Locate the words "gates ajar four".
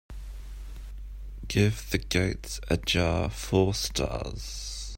1.99-3.75